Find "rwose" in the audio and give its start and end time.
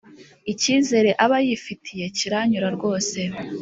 2.75-3.19